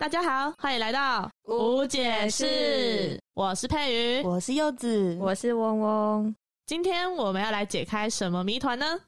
[0.00, 3.20] 大家好，欢迎来到无解释。
[3.34, 6.34] 我是佩瑜，我是柚子，我是嗡嗡。
[6.64, 8.98] 今天我们要来解开什么谜团呢？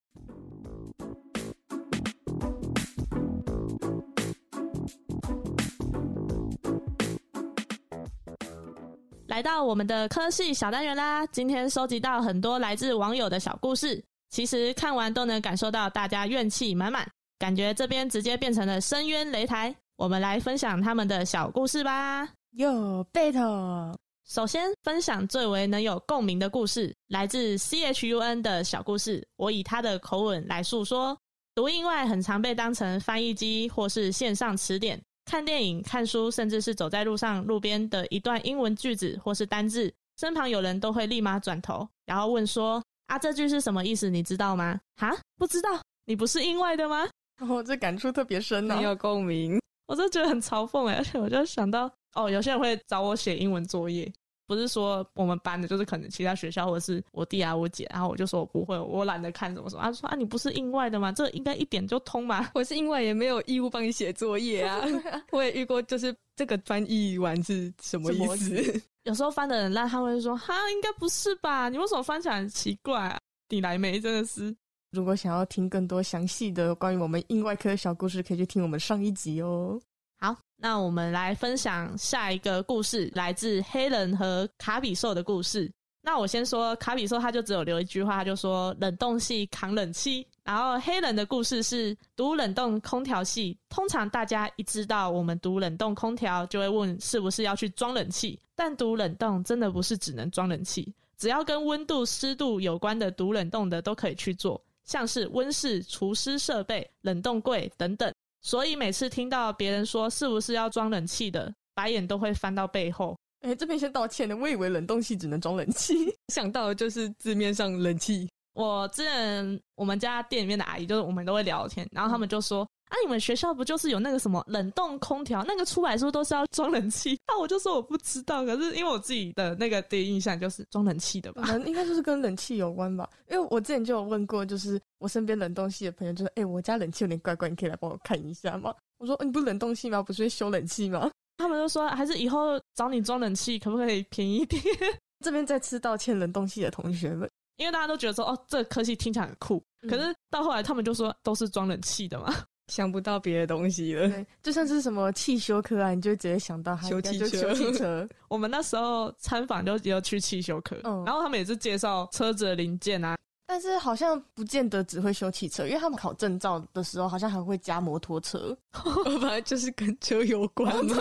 [9.29, 11.27] 来到我们的科系小单元啦！
[11.29, 19.75] 今天收集到很多来自网友的小故事，其实看完都能感受到大家怨气满满，感觉这边直接变成了深渊擂台。
[19.97, 22.29] 我们来分享他们的小故事吧。
[22.53, 23.97] 哟，贝特，
[24.27, 29.27] 首先分享最为能有共鸣的故事，来自 C H U N 的小故事。
[29.37, 31.17] 我以他的口吻来诉说：
[31.55, 44.11] 读英外很常被当成翻译机或是线上词典，看电影、看书，甚至是走在路上路边的一段英文句子或是单字，身旁有人都会立马转头，然后问说：“啊，这句是什么意思？
[44.11, 45.69] 你知道吗？”哈，不知道？
[46.05, 47.09] 你不是英外的吗？
[47.49, 49.61] 我这感触特别深呢，很有共鸣。
[49.93, 54.11] 我就觉得很嘲讽哎，而且我就想到哦，有些人会找我写英文作业，
[54.47, 59.83] 不是说我们班的，就是可能其他学校或者是我弟啊、我姐，然后我就说我不会，我懒得看什么什么。
[59.83, 61.13] 他说啊，你不是英外的吗？
[61.13, 62.51] 这应该一点就通嘛。
[62.55, 64.83] 我是英外，也没有义务帮你写作业啊。
[65.31, 68.83] 我也遇过，就是这个翻译完是什么意思？
[69.05, 71.69] 有时候翻的很烂，他会说哈，应该不是吧？
[71.69, 73.19] 你为什么翻起来很奇怪啊？
[73.51, 74.01] 你来没？
[74.01, 74.57] 真的是。
[74.93, 79.81] 如果想要听更多详细的关于我们硬外科的小故事，可以去听我们上一集哦。
[80.21, 85.73] 好，那我们来分享下一个故事，来自黑人和卡比兽的故事。
[86.03, 90.27] 那我先说卡比兽，他就只有留一句话，他就说冷冻系扛冷气。
[90.45, 98.39] 然后黑人的故事是读冷冻空调系，通常大家一知道我们读冷冻空调，就会问是不是要去装冷气。
[98.55, 108.13] 但读冷冻真的不是只能装冷气，只要跟温度、湿度有关的读冷冻的都可以去做，像是温室、除湿设备、冷冻柜等等。
[108.41, 113.17] 所以每次听到别人说是不是要装冷气的，白眼都会翻到背后。
[113.41, 115.95] 哎，这边先道歉的，我以为冷冻器只能装冷气，
[116.35, 118.29] 想到的就是字面上冷气。
[118.55, 122.69] 我之前我们家店里面的阿姨，就是我们都会聊天，然后他们就说。
[122.93, 122.95] 啊！
[123.03, 125.43] 你们学校不就是有那个什么冷冻空调？
[125.45, 127.19] 那个出来是不是都是要装冷气？
[127.27, 128.45] 那我就说我不知道。
[128.45, 131.43] 可是因为我自己的那个第一印象就是装冷气的吧？
[131.65, 133.09] 应该就是跟冷气有关吧？
[133.31, 140.03] 因为我之前就有问过，就是我身边冷冻系的朋友，就是：“哎，我家冷气有点怪怪，你可以来帮我看一下吗？”我说：“你不冷冻系吗？
[140.03, 144.63] 不是会修冷气吗？”他们就说：“还是以后找你装冷气，可不可以便宜一点？”
[145.25, 152.33] 这边再次道歉，冷冻系的同学们，因为大家都觉得说：“哦，这科技听起来很酷。”可是到后来，他们就说：“都是装冷气的嘛。”
[152.73, 157.27] 想不到别的东西了，对，就像是什么汽修科啊，你就直接想到修汽车。
[157.27, 163.15] 修汽车， 我们那时候参访就要去汽修科，嗯，然后他们也是介绍车子的零件啊。
[163.47, 168.57] 但是好像不见得只会修汽车，因为他们考证照的时候好像还会加摩托车，
[169.21, 170.75] 反正就是跟车有关。
[170.89, 170.97] 对，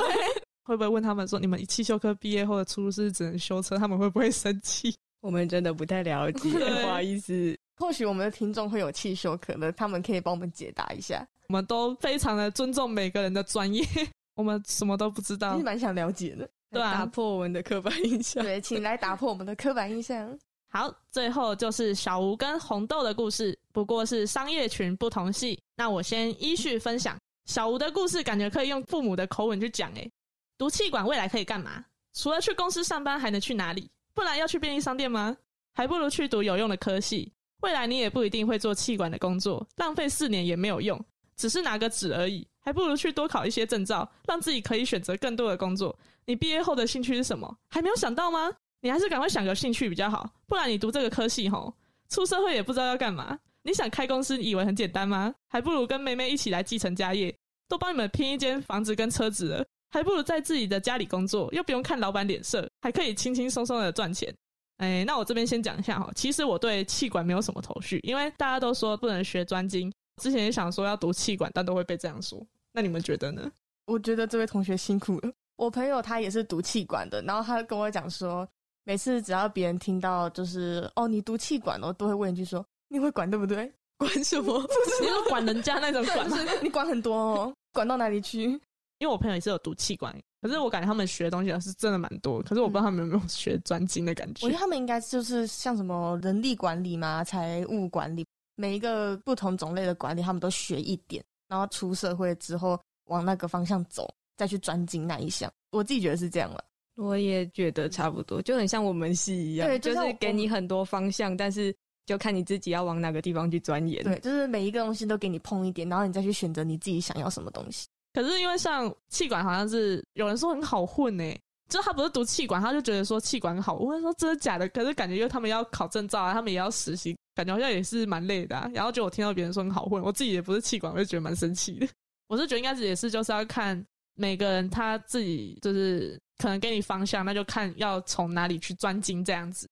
[0.63, 3.77] 会不会问他们说，你们汽修科毕业后的出路是只能修车？
[3.77, 4.93] 他们会不会生气？
[5.21, 7.57] 我们真的不太了解，不好意思。
[7.81, 11.27] 或许我们的听众会有汽修可能，他们可以帮我们解答一下。
[11.47, 13.83] 我们都非常的尊重每个人的专业，
[14.37, 16.47] 我们什么都不知道，是蛮想了解的。
[16.69, 18.43] 对啊，打破我们的刻板印象。
[18.43, 20.37] 对，请来打破我们的刻板印象。
[20.69, 25.59] 好，最后就是小吴跟红豆的故事，不过是商业群不同系。
[25.75, 29.91] 那我先依序分享小吴的故事，感觉可以用父母的口吻去讲。
[29.95, 30.09] 诶，
[30.55, 31.83] 读气管未来可以干嘛？
[32.13, 33.89] 除了去公司上班，还能去哪里？
[34.13, 35.35] 不然要去便利商店吗？
[35.73, 37.33] 还不如去读有用的科系。
[37.61, 40.99] 未来你也不一定会做气管的工作，浪费四年也没有用，
[41.35, 45.97] 只是拿个纸而已，还不如去多考一些证照，让自己可以选择更多的工作。
[46.25, 47.57] 你毕业后的兴趣是什么？
[47.69, 48.51] 还没有想到吗？
[48.81, 51.73] 你还是赶快想个兴趣比较好，不然你读这个科系吼，
[52.09, 53.37] 出社会也不知道要干嘛。
[53.63, 55.33] 你想开公司，以为很简单吗？
[55.47, 57.35] 还不如跟妹妹一起来继承家业，
[57.67, 64.33] 都帮你们拼一间房子跟车子了，还不如在自己的家里工作，又不用看老板脸色，还可以轻轻松松的赚钱。
[64.81, 66.09] 哎，那我这边先讲一下哈。
[66.15, 69.93] 其实我对气管没有什么头绪，因为大家都说不能学专精。
[70.21, 72.43] 之前也想说要读气管，但都会被这样说。
[72.73, 73.51] 那你们觉得呢？
[73.85, 75.31] 我觉得这位同学辛苦了。
[75.55, 78.47] 我朋友他也是读气管的，然后他跟我讲说，
[78.83, 83.71] 每次只要别人听到就是哦你读气管哦，都会问一句说你会管对不对？
[83.97, 84.59] 管什么？
[84.99, 86.27] 你要管人家那种管，
[86.63, 88.59] 你管很多哦，管到哪里去？
[89.01, 90.15] 因为我朋友也是有读气管。
[90.41, 94.45] 可是我感觉他们学的东西是真的蛮多，可是我不知道他们有没有学专精的感觉。
[94.45, 98.25] 我觉得他们应该就是像什么人力管理嘛、财务管理，
[98.55, 105.51] 每一个不同种类的管理，他们都学一点，然后出社会之后往那个方向走，再去专精那一项。
[105.71, 106.63] 我自己觉得是这样了。
[106.95, 111.75] 我也觉得差不多，就很像我们系一样，对，就是给你很多方向，但是
[112.07, 114.03] 就看你自己要往哪个地方去钻研。
[114.03, 117.87] 对，就是每一个东西都给你碰一点，然后你再去选择你自己想要什么东西。
[118.13, 121.23] 可是因为像气管，好像是有人说很好混呢、
[121.69, 123.75] 就他不是读气管，他就觉得说气管好。
[123.75, 124.67] 我会说真的假的？
[124.69, 128.69] 可是感觉因为他们要考证照啊，他们也要实习，感觉好像也是蛮累的、啊。
[128.73, 131.87] 然后就我听到别人说很好混，我自己也不是气管，我就觉得蛮生气的。
[132.27, 133.81] 我是觉得应该是也是就是要看
[134.15, 139.69] 每个人他自己就是可能给你方向，那就看要从哪里去专精这样子。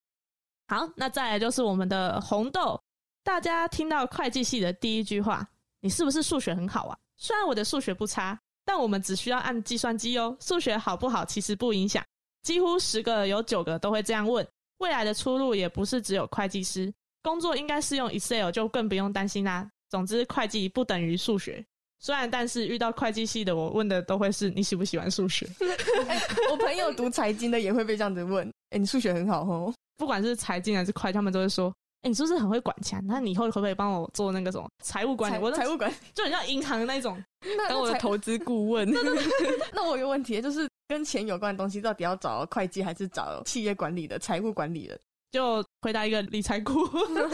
[0.70, 2.80] 好，那再来就是我们的红豆。
[3.22, 5.46] 大家听到会计系的第一句话，
[5.82, 6.98] 你是不是数学很好啊？
[7.20, 10.36] 虽然我的数学不差，但我们只需要按计算机哦。
[10.40, 12.04] 数学好不好其实不影响，
[12.42, 14.48] 几乎十个有九个都会这样问。
[14.78, 19.70] 未来的出路也不是只有会计师，工作应该是用 Excel，就更不用担心啦。
[19.90, 21.64] 总之，会计不等于数学。
[22.00, 25.46] 虽然，但是遇到会计系的，我问的都会是你喜不喜欢数学。
[26.50, 29.74] 我朋友读财经的也会被这样子问，哎、你数学很好哦。
[29.98, 33.04] 不管是财经还是会计，他们都会说：“哎、你是不是很会管钱？
[33.06, 37.22] 那你以后可不可以帮我做那个什么财务管理？”我的财财务管理， 就很像银行的那种。
[37.42, 38.90] 那当我的投资顾问。
[39.74, 44.98] 那我有个问题，就是跟钱有关的东西，到底要找会计还是找企业管理的、财务管理的？
[45.32, 47.30] 就回答一个理财顾问，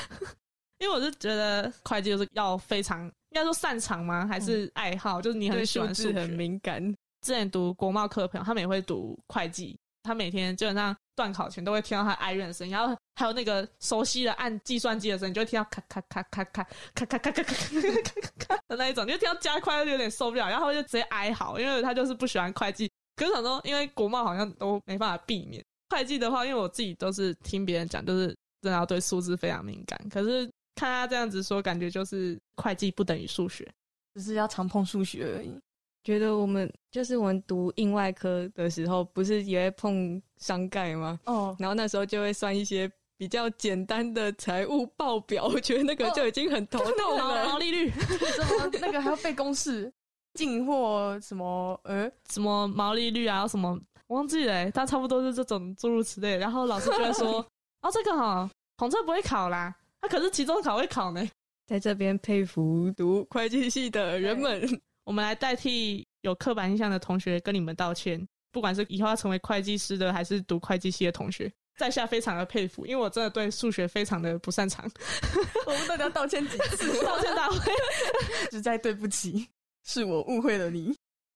[0.78, 4.26] 因为我是觉得会计就是要非常应该说擅长吗？
[4.26, 5.20] 还是爱好？
[5.20, 6.82] 就是你很喜欢数字很敏感，
[7.20, 16.64] 之前读国贸课的朋友，他们也会读会计，他每天基本上断考前都会听到他哀怨的声音，然后还有那个熟悉的按计算机的声音，就会听到咔咔咔咔咔
[16.94, 22.88] 咔咔咔咔咔咔咔的那一种，你就听到加快就有点受不了，然后他就直接哀嚎，因为他就是不喜欢会计。
[23.16, 28.26] 可是想说，因为国贸好像都没办法避免会计的话，因为我自己都是听别人讲，就是
[28.60, 29.98] 真的要对数字非常敏感。
[30.10, 33.66] 可是看他这样子说，感觉就是会计不等于数学。
[34.14, 35.58] 只是要常碰数学而已。
[36.06, 41.18] 觉得我们就是我们读硬外科的时候，不是也会碰商盖吗？
[41.24, 47.46] 哦，然后那时候就会算一些比较简单的财务报表， 我觉得那个就已经很头痛了。
[47.48, 49.92] 毛利率， 什么那个还要背公式，
[50.34, 53.76] 进货什么呃，什么毛利率啊，什么
[54.06, 56.36] 忘记了、欸，但差不多是这种诸如此类。
[56.36, 57.44] 然后老师就会说：
[57.82, 61.28] “哦，这个哈，统测不会考啦，他、可是期中考会考呢。
[61.66, 64.62] 在这边佩服读会计系的人们，”
[65.06, 74.84] 我们来代替有刻板印象的同学跟你们道歉，不管是以后要成为会计师的，还是读会计系的同学，在下非常的佩服，因为我真的对数学非常的不擅长。
[75.64, 76.92] 我们到底要道歉几次？
[77.06, 77.72] 道歉大会，
[78.50, 79.48] 实在对不起，
[79.84, 80.92] 是我误会了你。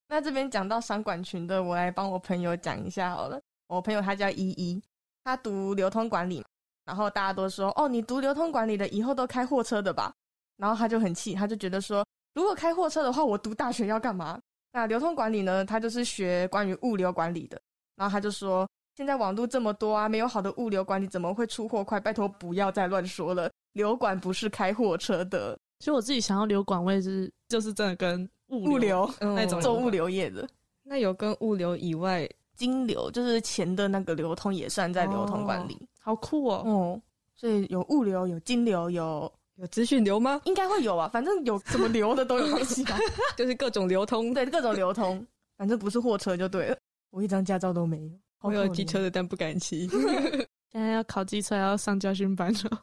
[0.09, 3.39] 那这边讲到商管群的，我来帮我朋友讲一下好了。
[3.67, 4.83] 我朋友他叫依依，
[5.23, 6.43] 他读流通管理，
[6.83, 10.13] 然后大家都说哦，你读流通管理的以后都开货车的吧？
[10.57, 14.39] 然后他就很气，他就觉得说，如果开货车的话，我读大学要干嘛？
[14.71, 17.61] 那流通管理呢，他就是学关于物流管理的。
[17.95, 21.99] 然后他就说，现在网络这么多啊，没有好的物流管理，怎么会出货快？
[21.99, 30.47] 拜托不要再乱说了，流管不是开货车的，其实我自己想要流管位置，就是真的跟物物流那种嗯做物流业的。
[30.83, 36.63] 那有跟物流以外，金流就是钱的那个流通也算在流通管理好酷哦。
[36.65, 37.01] 哦
[37.35, 39.31] 所以有物流、有金流、有
[39.61, 40.41] 有资讯流吗？
[40.45, 42.97] 应该会有啊，反正有什么流的都有关系吧。
[43.37, 44.33] 就是各种流通。
[44.33, 45.23] 对，各种流通，
[45.55, 46.77] 反正不是货车就对了。
[47.11, 48.11] 我一张驾照都没有，
[48.41, 49.87] 我有机车的，但不敢骑。
[50.73, 52.81] 现在要考机车，要上教训班了，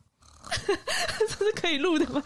[1.18, 2.22] 这是可以录的吗？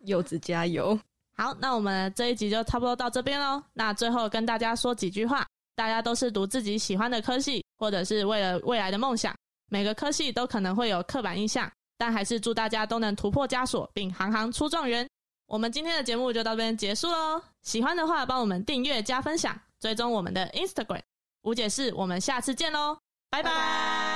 [0.00, 0.98] 柚子加油！
[1.38, 3.62] 好，那我们这一集就差不多到这边喽。
[3.72, 9.34] 那最后跟大家说几句话：大家都是读自己喜欢的科系，或者是为了未来的梦想。
[9.70, 15.08] 每个科系都可能会有刻板印象，但还是祝大家都能突破枷锁，并行行出状元。
[15.46, 17.40] 我们今天的节目就到这边结束喽。
[17.62, 21.02] 喜欢的话，帮我们订阅加分享，追踪我们的 Instagram。
[21.42, 22.98] 无解释，我们下次见喽，
[23.30, 24.15] 拜拜拜拜